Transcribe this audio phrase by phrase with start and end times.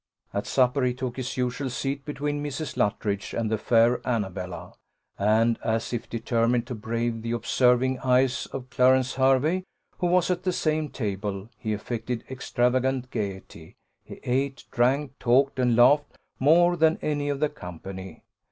[0.33, 2.75] At supper he took his usual seat between Mrs.
[2.75, 4.73] Luttridge and the fair Annabella;
[5.19, 9.63] and, as if determined to brave the observing eyes of Clarence Hervey,
[9.99, 15.75] who was at the same table, he affected extravagant gaiety; he ate, drank, talked, and
[15.75, 18.23] laughed, more than any of the company.